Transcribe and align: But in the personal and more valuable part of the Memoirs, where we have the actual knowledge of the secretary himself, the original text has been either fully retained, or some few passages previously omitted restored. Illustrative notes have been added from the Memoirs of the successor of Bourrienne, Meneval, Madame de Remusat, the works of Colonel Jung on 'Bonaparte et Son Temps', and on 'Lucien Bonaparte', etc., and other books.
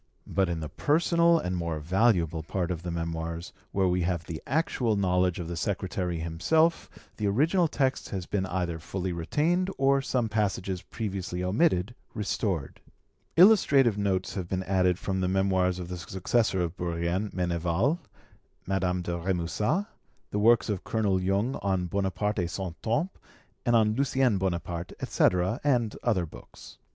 But 0.25 0.49
in 0.49 0.61
the 0.61 0.69
personal 0.69 1.37
and 1.37 1.55
more 1.55 1.79
valuable 1.79 2.41
part 2.41 2.71
of 2.71 2.81
the 2.81 2.89
Memoirs, 2.89 3.53
where 3.71 3.87
we 3.87 4.01
have 4.01 4.25
the 4.25 4.41
actual 4.47 4.95
knowledge 4.95 5.37
of 5.37 5.47
the 5.47 5.55
secretary 5.55 6.17
himself, 6.17 6.89
the 7.17 7.27
original 7.27 7.67
text 7.67 8.09
has 8.09 8.25
been 8.25 8.47
either 8.47 8.79
fully 8.79 9.13
retained, 9.13 9.69
or 9.77 10.01
some 10.01 10.23
few 10.27 10.33
passages 10.33 10.81
previously 10.81 11.43
omitted 11.43 11.93
restored. 12.15 12.81
Illustrative 13.37 13.95
notes 13.95 14.33
have 14.33 14.47
been 14.47 14.63
added 14.63 14.97
from 14.97 15.21
the 15.21 15.27
Memoirs 15.27 15.77
of 15.77 15.87
the 15.87 15.99
successor 15.99 16.61
of 16.63 16.75
Bourrienne, 16.75 17.29
Meneval, 17.31 17.99
Madame 18.65 19.03
de 19.03 19.15
Remusat, 19.19 19.85
the 20.31 20.39
works 20.39 20.67
of 20.67 20.83
Colonel 20.83 21.21
Jung 21.21 21.57
on 21.61 21.85
'Bonaparte 21.85 22.39
et 22.39 22.47
Son 22.49 22.73
Temps', 22.81 23.11
and 23.67 23.75
on 23.75 23.93
'Lucien 23.93 24.39
Bonaparte', 24.39 24.93
etc., 24.99 25.61
and 25.63 25.95
other 26.01 26.25
books. 26.25 26.79